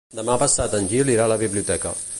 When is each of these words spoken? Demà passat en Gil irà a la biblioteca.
Demà 0.19 0.37
passat 0.43 0.73
en 0.79 0.89
Gil 0.95 1.13
irà 1.17 1.29
a 1.29 1.33
la 1.35 1.39
biblioteca. 1.45 1.95